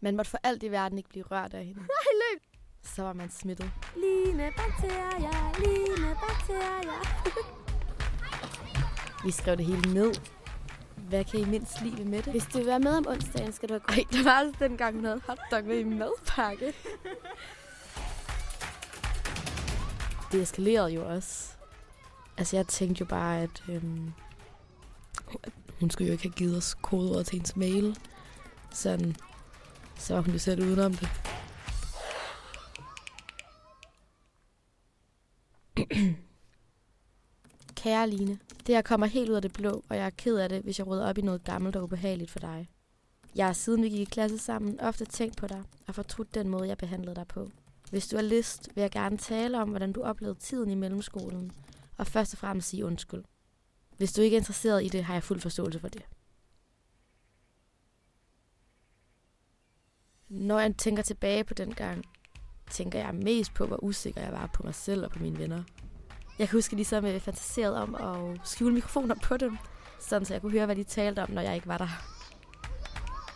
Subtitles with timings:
[0.00, 1.80] Man måtte for alt i verden ikke blive rørt af hende.
[1.80, 1.88] Nej,
[2.32, 2.42] løb!
[2.82, 3.70] Så var man smittet.
[3.96, 7.00] Line bakterier, line bakterier.
[9.24, 10.14] Vi skrev det hele ned.
[10.96, 12.30] Hvad kan I mindst lide ved Mette?
[12.30, 14.94] Hvis du vil være med om onsdagen, skal du have Ej, det var også dengang,
[14.94, 16.66] hun havde hotdog med i madpakke.
[20.32, 21.52] det eskalerede jo også.
[22.36, 24.12] Altså, jeg tænkte jo bare, at øhm,
[25.80, 27.98] hun skulle jo ikke have givet os kodeord til hendes mail.
[28.72, 29.16] Sådan,
[29.96, 31.08] så var hun jo selv udenom det.
[37.76, 40.48] Kære Line, det her kommer helt ud af det blå, og jeg er ked af
[40.48, 42.68] det, hvis jeg rydder op i noget gammelt og ubehageligt for dig.
[43.34, 46.48] Jeg har siden vi gik i klasse sammen ofte tænkt på dig og fortrudt den
[46.48, 47.50] måde, jeg behandlede dig på.
[47.90, 51.52] Hvis du har lyst, vil jeg gerne tale om, hvordan du oplevede tiden i mellemskolen,
[51.96, 53.24] og først og fremmest sige undskyld.
[53.96, 56.02] Hvis du ikke er interesseret i det, har jeg fuld forståelse for det.
[60.28, 62.04] Når jeg tænker tilbage på den gang,
[62.70, 65.62] tænker jeg mest på, hvor usikker jeg var på mig selv og på mine venner.
[66.38, 69.58] Jeg kan huske ligesom, at jeg fantaserede om at skjule mikrofoner på dem,
[70.00, 71.88] sådan så jeg kunne høre, hvad de talte om, når jeg ikke var der.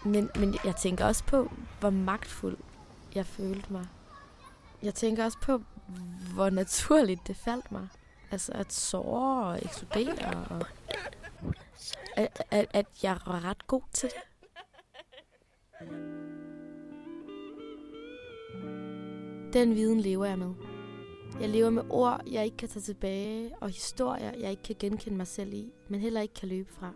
[0.05, 2.57] Men, men jeg tænker også på, hvor magtfuld
[3.15, 3.87] jeg følte mig.
[4.83, 5.63] Jeg tænker også på,
[6.35, 7.89] hvor naturligt det faldt mig.
[8.31, 10.67] Altså at såre og eksplodere, og
[12.17, 14.23] at, at, at jeg var ret god til det.
[19.53, 20.55] Den viden lever jeg med.
[21.41, 25.17] Jeg lever med ord, jeg ikke kan tage tilbage, og historier, jeg ikke kan genkende
[25.17, 26.93] mig selv i, men heller ikke kan løbe fra.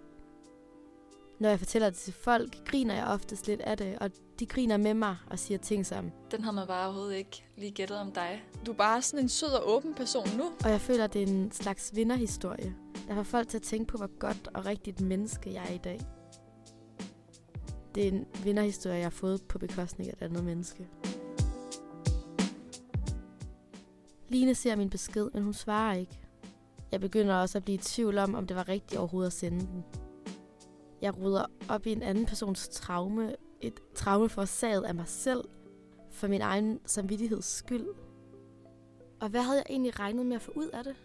[1.41, 4.77] Når jeg fortæller det til folk, griner jeg oftest lidt af det, og de griner
[4.77, 8.12] med mig og siger ting som, Den havde man bare overhovedet ikke lige gættet om
[8.12, 8.44] dig.
[8.66, 10.44] Du er bare sådan en sød og åben person nu.
[10.64, 12.75] og jeg føler, det er en slags vinderhistorie,
[13.08, 15.80] der får folk til at tænke på, hvor godt og rigtigt menneske jeg er i
[15.84, 16.00] dag.
[17.94, 20.88] Det er en vinderhistorie, jeg har fået på bekostning af et andet menneske.
[24.28, 26.19] Line ser min besked, men hun svarer ikke.
[26.93, 29.60] Jeg begynder også at blive i tvivl om, om det var rigtigt overhovedet at sende
[29.60, 29.84] den.
[31.03, 33.34] Jeg ruder op i en anden persons traume.
[33.60, 35.44] Et traume forårsaget af mig selv.
[36.10, 37.87] For min egen samvittigheds skyld.
[39.21, 40.97] Og hvad havde jeg egentlig regnet med at få ud af det?